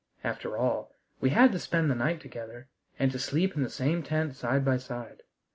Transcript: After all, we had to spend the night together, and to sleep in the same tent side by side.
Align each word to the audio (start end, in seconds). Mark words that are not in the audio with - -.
After 0.23 0.57
all, 0.57 0.95
we 1.19 1.29
had 1.29 1.51
to 1.51 1.59
spend 1.59 1.91
the 1.91 1.95
night 1.95 2.21
together, 2.21 2.65
and 2.97 3.11
to 3.11 3.19
sleep 3.19 3.55
in 3.55 3.61
the 3.61 3.69
same 3.69 4.01
tent 4.01 4.35
side 4.35 4.65
by 4.65 4.77
side. 4.77 5.21